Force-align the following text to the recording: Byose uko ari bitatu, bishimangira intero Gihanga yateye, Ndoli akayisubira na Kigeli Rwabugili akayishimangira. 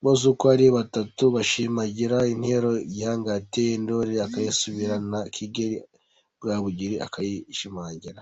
Byose 0.00 0.24
uko 0.32 0.44
ari 0.54 0.66
bitatu, 0.76 1.22
bishimangira 1.34 2.16
intero 2.32 2.70
Gihanga 2.92 3.28
yateye, 3.36 3.72
Ndoli 3.82 4.14
akayisubira 4.26 4.94
na 5.10 5.20
Kigeli 5.34 5.76
Rwabugili 6.40 6.96
akayishimangira. 7.06 8.20